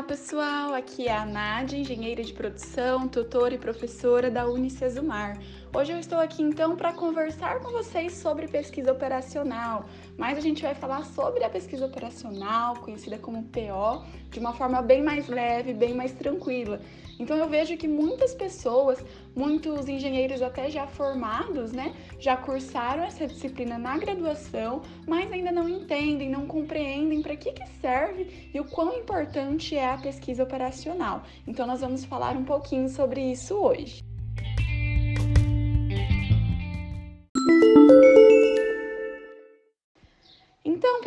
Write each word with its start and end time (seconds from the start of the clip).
Olá 0.00 0.08
pessoal, 0.08 0.72
aqui 0.72 1.08
é 1.08 1.14
a 1.14 1.26
Nádia, 1.26 1.76
engenheira 1.76 2.24
de 2.24 2.32
produção, 2.32 3.06
tutora 3.06 3.54
e 3.54 3.58
professora 3.58 4.30
da 4.30 4.46
Unicesumar. 4.46 5.38
Hoje 5.72 5.92
eu 5.92 6.00
estou 6.00 6.18
aqui 6.18 6.42
então 6.42 6.74
para 6.74 6.92
conversar 6.92 7.60
com 7.60 7.70
vocês 7.70 8.14
sobre 8.14 8.48
pesquisa 8.48 8.90
operacional, 8.90 9.84
mas 10.18 10.36
a 10.36 10.40
gente 10.40 10.62
vai 10.62 10.74
falar 10.74 11.04
sobre 11.04 11.44
a 11.44 11.48
pesquisa 11.48 11.86
operacional, 11.86 12.74
conhecida 12.78 13.16
como 13.16 13.44
PO, 13.44 14.04
de 14.32 14.40
uma 14.40 14.52
forma 14.52 14.82
bem 14.82 15.00
mais 15.00 15.28
leve, 15.28 15.72
bem 15.72 15.94
mais 15.94 16.10
tranquila. 16.10 16.80
Então 17.20 17.36
eu 17.36 17.48
vejo 17.48 17.76
que 17.76 17.86
muitas 17.86 18.34
pessoas, 18.34 18.98
muitos 19.32 19.88
engenheiros 19.88 20.42
até 20.42 20.68
já 20.68 20.88
formados, 20.88 21.70
né, 21.70 21.94
já 22.18 22.36
cursaram 22.36 23.04
essa 23.04 23.24
disciplina 23.28 23.78
na 23.78 23.96
graduação, 23.96 24.82
mas 25.06 25.30
ainda 25.30 25.52
não 25.52 25.68
entendem, 25.68 26.28
não 26.28 26.48
compreendem 26.48 27.22
para 27.22 27.36
que, 27.36 27.52
que 27.52 27.66
serve 27.80 28.50
e 28.52 28.58
o 28.58 28.64
quão 28.64 28.92
importante 28.98 29.76
é 29.76 29.88
a 29.88 29.98
pesquisa 29.98 30.42
operacional. 30.42 31.22
Então 31.46 31.64
nós 31.64 31.80
vamos 31.80 32.04
falar 32.04 32.36
um 32.36 32.44
pouquinho 32.44 32.88
sobre 32.88 33.20
isso 33.30 33.54
hoje. 33.54 34.09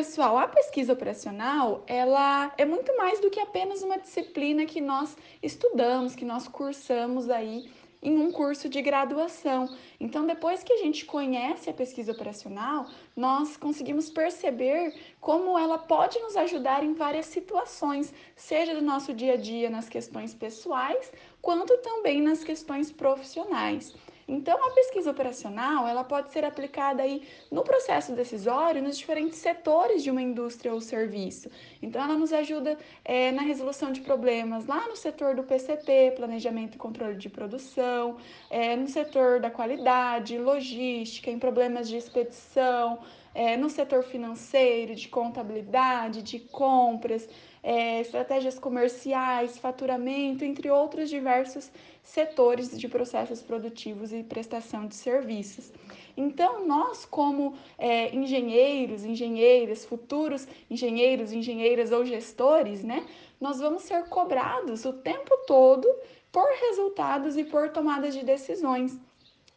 Pessoal, 0.00 0.38
a 0.38 0.48
pesquisa 0.48 0.94
operacional, 0.94 1.84
ela 1.86 2.50
é 2.56 2.64
muito 2.64 2.96
mais 2.96 3.20
do 3.20 3.28
que 3.28 3.38
apenas 3.38 3.82
uma 3.82 3.98
disciplina 3.98 4.64
que 4.64 4.80
nós 4.80 5.14
estudamos, 5.42 6.14
que 6.14 6.24
nós 6.24 6.48
cursamos 6.48 7.28
aí 7.28 7.70
em 8.02 8.16
um 8.16 8.32
curso 8.32 8.66
de 8.66 8.80
graduação. 8.80 9.68
Então, 10.00 10.26
depois 10.26 10.62
que 10.62 10.72
a 10.72 10.78
gente 10.78 11.04
conhece 11.04 11.68
a 11.68 11.74
pesquisa 11.74 12.12
operacional, 12.12 12.86
nós 13.14 13.58
conseguimos 13.58 14.08
perceber 14.08 14.94
como 15.20 15.58
ela 15.58 15.76
pode 15.76 16.18
nos 16.20 16.34
ajudar 16.34 16.82
em 16.82 16.94
várias 16.94 17.26
situações, 17.26 18.10
seja 18.34 18.74
do 18.74 18.80
nosso 18.80 19.12
dia 19.12 19.34
a 19.34 19.36
dia 19.36 19.68
nas 19.68 19.86
questões 19.86 20.32
pessoais, 20.32 21.12
quanto 21.42 21.76
também 21.82 22.22
nas 22.22 22.42
questões 22.42 22.90
profissionais. 22.90 23.94
Então, 24.30 24.56
a 24.64 24.70
pesquisa 24.70 25.10
operacional 25.10 25.88
ela 25.88 26.04
pode 26.04 26.30
ser 26.30 26.44
aplicada 26.44 27.02
aí 27.02 27.26
no 27.50 27.64
processo 27.64 28.12
decisório 28.12 28.80
nos 28.80 28.96
diferentes 28.96 29.38
setores 29.38 30.04
de 30.04 30.10
uma 30.10 30.22
indústria 30.22 30.72
ou 30.72 30.80
serviço. 30.80 31.50
Então, 31.82 32.00
ela 32.00 32.14
nos 32.14 32.32
ajuda 32.32 32.78
é, 33.04 33.32
na 33.32 33.42
resolução 33.42 33.90
de 33.90 34.00
problemas 34.02 34.66
lá 34.66 34.86
no 34.86 34.94
setor 34.94 35.34
do 35.34 35.42
PCP, 35.42 36.12
Planejamento 36.14 36.76
e 36.76 36.78
Controle 36.78 37.16
de 37.16 37.28
Produção, 37.28 38.18
é, 38.48 38.76
no 38.76 38.86
setor 38.86 39.40
da 39.40 39.50
qualidade, 39.50 40.38
logística, 40.38 41.28
em 41.28 41.38
problemas 41.38 41.88
de 41.88 41.96
expedição, 41.96 43.00
é, 43.34 43.56
no 43.56 43.68
setor 43.68 44.04
financeiro, 44.04 44.94
de 44.94 45.08
contabilidade, 45.08 46.22
de 46.22 46.38
compras, 46.38 47.28
é, 47.62 48.00
estratégias 48.00 48.58
comerciais, 48.58 49.58
faturamento, 49.58 50.44
entre 50.44 50.70
outros 50.70 51.10
diversos 51.10 51.70
setores 52.02 52.78
de 52.78 52.88
processos 52.88 53.42
produtivos 53.42 54.12
e 54.12 54.22
prestação 54.22 54.86
de 54.86 54.94
serviços. 54.94 55.72
Então, 56.16 56.66
nós, 56.66 57.04
como 57.04 57.54
é, 57.78 58.14
engenheiros, 58.14 59.04
engenheiras, 59.04 59.84
futuros 59.84 60.46
engenheiros, 60.70 61.32
engenheiras 61.32 61.92
ou 61.92 62.04
gestores, 62.04 62.82
né, 62.82 63.06
nós 63.40 63.58
vamos 63.58 63.82
ser 63.82 64.04
cobrados 64.04 64.84
o 64.84 64.92
tempo 64.92 65.36
todo 65.46 65.86
por 66.32 66.46
resultados 66.68 67.36
e 67.36 67.44
por 67.44 67.70
tomadas 67.70 68.14
de 68.14 68.24
decisões. 68.24 68.98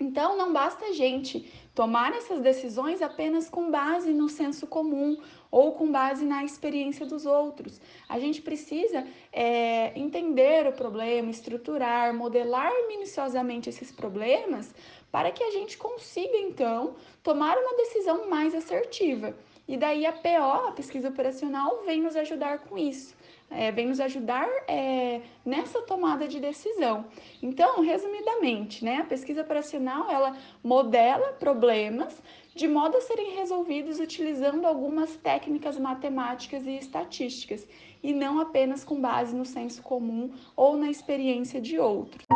Então, 0.00 0.36
não 0.36 0.52
basta 0.52 0.86
a 0.86 0.92
gente 0.92 1.52
tomar 1.74 2.14
essas 2.14 2.40
decisões 2.40 3.02
apenas 3.02 3.50
com 3.50 3.68
base 3.68 4.12
no 4.12 4.28
senso 4.28 4.64
comum 4.64 5.20
ou 5.50 5.72
com 5.72 5.90
base 5.90 6.24
na 6.24 6.44
experiência 6.44 7.04
dos 7.04 7.26
outros. 7.26 7.80
A 8.08 8.16
gente 8.20 8.40
precisa 8.40 9.04
é, 9.32 9.98
entender 9.98 10.68
o 10.68 10.72
problema, 10.72 11.30
estruturar, 11.30 12.14
modelar 12.14 12.72
minuciosamente 12.86 13.68
esses 13.68 13.90
problemas 13.90 14.72
para 15.10 15.32
que 15.32 15.42
a 15.42 15.50
gente 15.50 15.76
consiga, 15.76 16.36
então, 16.36 16.94
tomar 17.22 17.58
uma 17.58 17.76
decisão 17.76 18.30
mais 18.30 18.54
assertiva. 18.54 19.34
E 19.66 19.76
daí 19.76 20.06
a 20.06 20.12
PO, 20.12 20.68
a 20.68 20.72
pesquisa 20.72 21.08
operacional, 21.08 21.82
vem 21.84 22.00
nos 22.00 22.14
ajudar 22.14 22.60
com 22.60 22.78
isso 22.78 23.16
é, 23.50 23.70
vem 23.72 23.86
nos 23.86 24.00
ajudar 24.00 24.48
é, 24.66 25.20
nessa 25.44 25.80
tomada 25.82 26.28
de 26.28 26.40
decisão. 26.40 27.06
Então, 27.42 27.82
resumidamente, 27.82 28.84
né, 28.84 28.96
a 28.96 29.04
pesquisa 29.04 29.42
operacional 29.42 30.10
ela 30.10 30.36
modela 30.62 31.32
problemas 31.34 32.22
de 32.54 32.66
modo 32.66 32.96
a 32.96 33.00
serem 33.00 33.36
resolvidos 33.36 34.00
utilizando 34.00 34.66
algumas 34.66 35.14
técnicas 35.16 35.78
matemáticas 35.78 36.66
e 36.66 36.72
estatísticas, 36.72 37.64
e 38.02 38.12
não 38.12 38.40
apenas 38.40 38.82
com 38.82 39.00
base 39.00 39.34
no 39.34 39.44
senso 39.44 39.80
comum 39.80 40.32
ou 40.56 40.76
na 40.76 40.90
experiência 40.90 41.60
de 41.60 41.78
outros. 41.78 42.26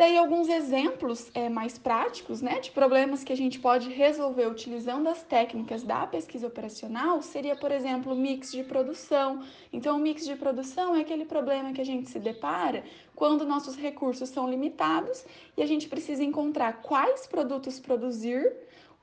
Daí 0.00 0.16
alguns 0.16 0.48
exemplos 0.48 1.30
é, 1.34 1.50
mais 1.50 1.76
práticos, 1.78 2.40
né, 2.40 2.58
de 2.58 2.70
problemas 2.70 3.22
que 3.22 3.34
a 3.34 3.36
gente 3.36 3.60
pode 3.60 3.90
resolver 3.90 4.46
utilizando 4.46 5.06
as 5.10 5.22
técnicas 5.22 5.82
da 5.82 6.06
pesquisa 6.06 6.46
operacional 6.46 7.20
seria, 7.20 7.54
por 7.54 7.70
exemplo, 7.70 8.16
mix 8.16 8.50
de 8.50 8.64
produção. 8.64 9.44
Então, 9.70 9.98
o 9.98 10.00
mix 10.00 10.24
de 10.24 10.34
produção 10.36 10.96
é 10.96 11.02
aquele 11.02 11.26
problema 11.26 11.74
que 11.74 11.82
a 11.82 11.84
gente 11.84 12.08
se 12.08 12.18
depara 12.18 12.82
quando 13.14 13.44
nossos 13.44 13.76
recursos 13.76 14.30
são 14.30 14.48
limitados 14.48 15.22
e 15.54 15.62
a 15.62 15.66
gente 15.66 15.86
precisa 15.86 16.24
encontrar 16.24 16.80
quais 16.80 17.26
produtos 17.26 17.78
produzir 17.78 18.56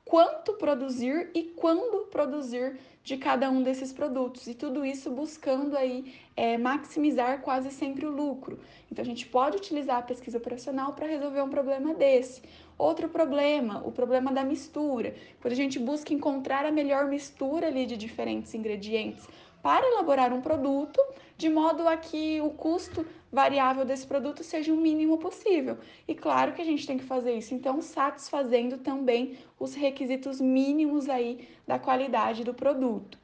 quanto 0.08 0.54
produzir 0.54 1.30
e 1.34 1.44
quando 1.44 2.08
produzir 2.08 2.78
de 3.04 3.18
cada 3.18 3.50
um 3.50 3.62
desses 3.62 3.94
produtos. 3.94 4.48
E 4.48 4.54
tudo 4.54 4.86
isso 4.86 5.10
buscando 5.12 5.78
aí 5.78 6.14
é, 6.36 6.58
maximizar 6.58 7.42
quase 7.42 7.72
sempre 7.72 8.06
o 8.06 8.12
lucro. 8.12 8.60
Então 8.92 9.02
a 9.04 9.06
gente 9.06 9.26
pode 9.28 9.58
utilizar 9.58 9.98
a 9.98 10.02
pesquisa 10.02 10.38
operacional 10.38 10.94
para 10.94 11.08
resolver 11.08 11.42
um 11.42 11.50
problema 11.50 11.94
desse. 11.94 12.42
Outro 12.78 13.10
problema, 13.10 13.82
o 13.86 13.92
problema 13.92 14.32
da 14.32 14.44
mistura. 14.44 15.16
Quando 15.42 15.54
a 15.54 15.56
gente 15.56 15.80
busca 15.80 16.14
encontrar 16.14 16.66
a 16.66 16.72
melhor 16.72 17.06
mistura 17.08 17.68
ali 17.68 17.86
de 17.86 17.98
diferentes 17.98 18.54
ingredientes 18.54 19.28
para 19.62 19.86
elaborar 19.86 20.34
um 20.34 20.42
produto, 20.42 21.00
de 21.38 21.50
modo 21.50 21.88
a 21.88 21.98
que 21.98 22.40
o 22.42 22.50
custo 22.52 23.06
variável 23.32 23.84
desse 23.84 24.08
produto 24.08 24.44
seja 24.44 24.74
o 24.74 24.78
mínimo 24.78 25.18
possível. 25.18 25.78
E 26.08 26.16
claro 26.16 26.54
que 26.54 26.62
a 26.62 26.66
gente 26.66 26.88
tem 26.88 26.98
que 26.98 27.04
fazer 27.04 27.34
isso, 27.34 27.54
então, 27.54 27.82
satisfazendo 27.82 28.78
também 28.78 29.38
os 29.60 29.74
requisitos 29.74 30.40
mínimos 30.40 31.10
aí 31.10 31.48
da 31.66 31.78
qualidade 31.78 32.44
do 32.44 32.54
produto. 32.54 33.20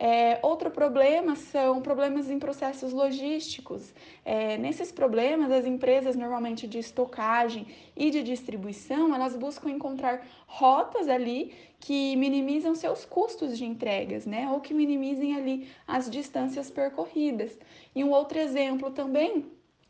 É, 0.00 0.38
outro 0.42 0.70
problema 0.70 1.34
são 1.34 1.82
problemas 1.82 2.30
em 2.30 2.38
processos 2.38 2.92
logísticos. 2.92 3.92
É, 4.24 4.56
nesses 4.56 4.92
problemas, 4.92 5.50
as 5.50 5.66
empresas 5.66 6.14
normalmente 6.14 6.68
de 6.68 6.78
estocagem 6.78 7.66
e 7.96 8.08
de 8.08 8.22
distribuição, 8.22 9.12
elas 9.12 9.34
buscam 9.34 9.68
encontrar 9.68 10.24
rotas 10.46 11.08
ali 11.08 11.52
que 11.80 12.14
minimizam 12.14 12.76
seus 12.76 13.04
custos 13.04 13.58
de 13.58 13.64
entregas, 13.64 14.24
né? 14.24 14.48
Ou 14.52 14.60
que 14.60 14.72
minimizem 14.72 15.34
ali 15.34 15.68
as 15.86 16.08
distâncias 16.08 16.70
percorridas. 16.70 17.58
E 17.92 18.04
um 18.04 18.10
outro 18.12 18.38
exemplo 18.38 18.92
também 18.92 19.46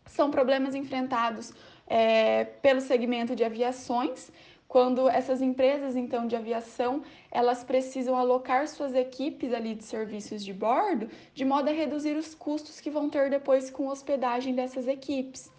são 0.07 0.31
problemas 0.31 0.75
enfrentados 0.75 1.53
é, 1.87 2.45
pelo 2.45 2.81
segmento 2.81 3.37
de 3.37 3.45
aviações, 3.45 4.31
quando 4.69 5.09
essas 5.09 5.41
empresas 5.41 5.97
então 5.97 6.27
de 6.27 6.37
aviação 6.37 7.03
elas 7.31 7.65
precisam 7.65 8.17
alocar 8.17 8.69
suas 8.69 8.95
equipes 8.95 9.53
ali 9.53 9.75
de 9.75 9.83
serviços 9.83 10.45
de 10.45 10.53
bordo 10.53 11.09
de 11.35 11.45
modo 11.45 11.71
a 11.71 11.73
reduzir 11.73 12.17
os 12.17 12.35
custos 12.35 12.79
que 12.79 12.91
vão 12.91 13.09
ter 13.09 13.31
depois 13.31 13.71
com 13.71 13.89
hospedagem 13.89 14.55
dessas 14.55 14.87
equipes. 14.87 15.51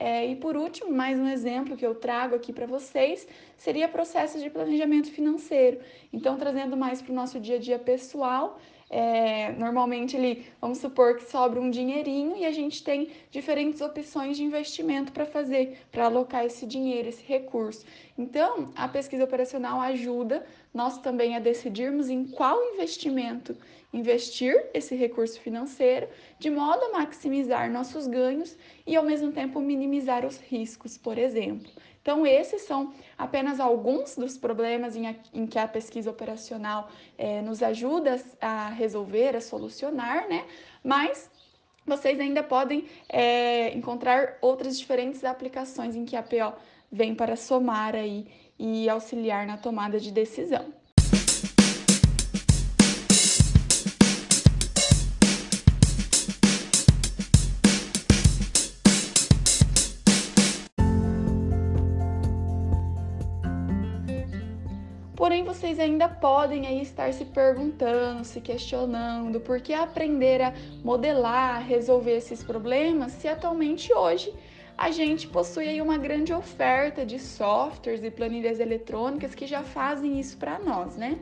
É, 0.00 0.26
e 0.26 0.34
por 0.34 0.56
último, 0.56 0.90
mais 0.90 1.18
um 1.18 1.28
exemplo 1.28 1.76
que 1.76 1.84
eu 1.84 1.94
trago 1.94 2.34
aqui 2.34 2.54
para 2.54 2.64
vocês 2.64 3.28
seria 3.58 3.86
processo 3.86 4.40
de 4.40 4.48
planejamento 4.48 5.10
financeiro. 5.10 5.78
Então, 6.10 6.38
trazendo 6.38 6.74
mais 6.74 7.02
para 7.02 7.12
o 7.12 7.14
nosso 7.14 7.38
dia 7.38 7.56
a 7.56 7.58
dia 7.58 7.78
pessoal, 7.78 8.58
é, 8.90 9.52
normalmente 9.52 10.16
ele, 10.16 10.44
vamos 10.60 10.78
supor 10.78 11.16
que 11.16 11.30
sobra 11.30 11.60
um 11.60 11.70
dinheirinho 11.70 12.36
e 12.36 12.44
a 12.44 12.50
gente 12.50 12.82
tem 12.82 13.08
diferentes 13.30 13.80
opções 13.80 14.36
de 14.36 14.42
investimento 14.42 15.12
para 15.12 15.24
fazer, 15.24 15.78
para 15.92 16.06
alocar 16.06 16.44
esse 16.44 16.66
dinheiro, 16.66 17.08
esse 17.08 17.22
recurso. 17.22 17.86
Então, 18.18 18.72
a 18.74 18.88
pesquisa 18.88 19.22
operacional 19.22 19.80
ajuda 19.80 20.44
nós 20.74 20.98
também 20.98 21.36
a 21.36 21.38
decidirmos 21.38 22.10
em 22.10 22.24
qual 22.24 22.60
investimento 22.74 23.56
investir 23.92 24.66
esse 24.74 24.94
recurso 24.94 25.40
financeiro, 25.40 26.08
de 26.38 26.50
modo 26.50 26.84
a 26.84 26.92
maximizar 26.92 27.70
nossos 27.70 28.06
ganhos 28.06 28.56
e 28.86 28.96
ao 28.96 29.04
mesmo 29.04 29.32
tempo 29.32 29.60
minimizar 29.60 30.24
os 30.24 30.38
riscos, 30.38 30.96
por 30.96 31.18
exemplo. 31.18 31.70
Então, 32.02 32.26
esses 32.26 32.62
são 32.62 32.94
apenas 33.16 33.60
alguns 33.60 34.16
dos 34.16 34.38
problemas 34.38 34.96
em, 34.96 35.14
em 35.34 35.46
que 35.46 35.58
a 35.58 35.68
pesquisa 35.68 36.10
operacional 36.10 36.90
é, 37.18 37.42
nos 37.42 37.62
ajuda 37.62 38.20
a 38.40 38.70
resolver, 38.70 39.36
a 39.36 39.40
solucionar, 39.40 40.26
né? 40.28 40.46
Mas 40.82 41.30
vocês 41.86 42.18
ainda 42.18 42.42
podem 42.42 42.86
é, 43.08 43.74
encontrar 43.76 44.38
outras 44.40 44.78
diferentes 44.78 45.24
aplicações 45.24 45.94
em 45.94 46.04
que 46.04 46.16
a 46.16 46.22
PO 46.22 46.54
vem 46.90 47.14
para 47.14 47.36
somar 47.36 47.94
aí 47.94 48.26
e 48.58 48.88
auxiliar 48.88 49.46
na 49.46 49.56
tomada 49.56 49.98
de 50.00 50.10
decisão. 50.10 50.79
Porém, 65.30 65.44
vocês 65.44 65.78
ainda 65.78 66.08
podem 66.08 66.66
aí 66.66 66.82
estar 66.82 67.14
se 67.14 67.24
perguntando, 67.24 68.24
se 68.24 68.40
questionando 68.40 69.38
por 69.38 69.60
que 69.60 69.72
aprender 69.72 70.42
a 70.42 70.52
modelar, 70.82 71.64
resolver 71.64 72.16
esses 72.16 72.42
problemas, 72.42 73.12
se 73.12 73.28
atualmente 73.28 73.92
hoje 73.92 74.34
a 74.76 74.90
gente 74.90 75.28
possui 75.28 75.68
aí 75.68 75.80
uma 75.80 75.96
grande 75.96 76.32
oferta 76.32 77.06
de 77.06 77.20
softwares 77.20 78.02
e 78.02 78.10
planilhas 78.10 78.58
eletrônicas 78.58 79.32
que 79.32 79.46
já 79.46 79.62
fazem 79.62 80.18
isso 80.18 80.36
para 80.36 80.58
nós, 80.58 80.96
né? 80.96 81.16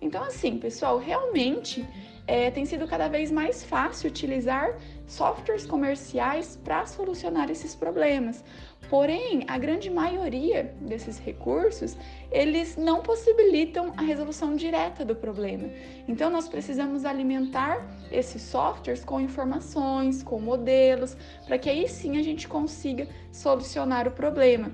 Então, 0.00 0.22
assim, 0.22 0.56
pessoal, 0.56 0.96
realmente 0.96 1.84
é, 2.28 2.50
tem 2.50 2.66
sido 2.66 2.86
cada 2.86 3.08
vez 3.08 3.30
mais 3.30 3.64
fácil 3.64 4.10
utilizar 4.10 4.76
softwares 5.06 5.64
comerciais 5.64 6.60
para 6.62 6.84
solucionar 6.84 7.50
esses 7.50 7.74
problemas. 7.74 8.44
Porém, 8.90 9.44
a 9.48 9.56
grande 9.58 9.88
maioria 9.90 10.74
desses 10.80 11.18
recursos, 11.18 11.96
eles 12.30 12.76
não 12.76 13.00
possibilitam 13.00 13.94
a 13.96 14.02
resolução 14.02 14.54
direta 14.56 15.06
do 15.06 15.16
problema. 15.16 15.70
Então, 16.06 16.28
nós 16.30 16.48
precisamos 16.48 17.06
alimentar 17.06 17.82
esses 18.12 18.42
softwares 18.42 19.02
com 19.02 19.18
informações, 19.18 20.22
com 20.22 20.38
modelos, 20.38 21.16
para 21.46 21.58
que 21.58 21.70
aí 21.70 21.88
sim 21.88 22.18
a 22.18 22.22
gente 22.22 22.46
consiga 22.46 23.08
solucionar 23.32 24.06
o 24.06 24.10
problema. 24.10 24.70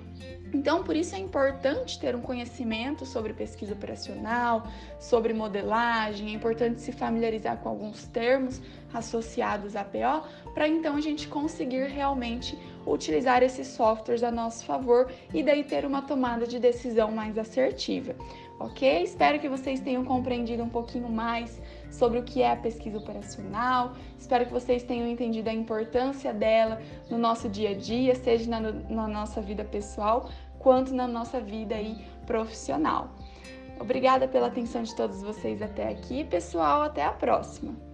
Então, 0.54 0.84
por 0.84 0.94
isso 0.94 1.16
é 1.16 1.18
importante 1.18 1.98
ter 1.98 2.14
um 2.14 2.20
conhecimento 2.20 3.04
sobre 3.04 3.32
pesquisa 3.32 3.72
operacional, 3.72 4.68
sobre 5.00 5.34
modelagem, 5.34 6.28
é 6.28 6.32
importante 6.32 6.80
se 6.80 6.92
familiarizar 6.92 7.56
com 7.58 7.68
alguns 7.68 8.06
termos 8.06 8.62
associados 8.92 9.74
à 9.74 9.84
PO, 9.84 10.52
para 10.54 10.68
então 10.68 10.94
a 10.94 11.00
gente 11.00 11.26
conseguir 11.26 11.88
realmente 11.88 12.56
utilizar 12.86 13.42
esses 13.42 13.66
softwares 13.68 14.22
a 14.22 14.30
nosso 14.30 14.64
favor 14.64 15.10
e 15.32 15.42
daí 15.42 15.64
ter 15.64 15.84
uma 15.84 16.02
tomada 16.02 16.46
de 16.46 16.58
decisão 16.58 17.10
mais 17.10 17.38
assertiva. 17.38 18.14
Ok? 18.58 19.02
Espero 19.02 19.38
que 19.40 19.48
vocês 19.48 19.80
tenham 19.80 20.04
compreendido 20.04 20.62
um 20.62 20.68
pouquinho 20.68 21.08
mais 21.08 21.60
sobre 21.90 22.18
o 22.18 22.22
que 22.22 22.42
é 22.42 22.52
a 22.52 22.56
pesquisa 22.56 22.98
operacional. 22.98 23.94
Espero 24.18 24.46
que 24.46 24.52
vocês 24.52 24.82
tenham 24.82 25.06
entendido 25.06 25.48
a 25.50 25.52
importância 25.52 26.32
dela 26.32 26.80
no 27.10 27.18
nosso 27.18 27.48
dia 27.48 27.70
a 27.70 27.74
dia, 27.74 28.14
seja 28.14 28.48
na, 28.48 28.60
na 28.60 29.08
nossa 29.08 29.40
vida 29.40 29.64
pessoal, 29.64 30.30
quanto 30.58 30.94
na 30.94 31.06
nossa 31.06 31.40
vida 31.40 31.74
aí 31.74 31.96
profissional. 32.26 33.10
Obrigada 33.80 34.28
pela 34.28 34.46
atenção 34.46 34.82
de 34.82 34.94
todos 34.94 35.20
vocês 35.20 35.60
até 35.60 35.88
aqui, 35.88 36.24
pessoal. 36.24 36.82
Até 36.82 37.02
a 37.04 37.12
próxima! 37.12 37.93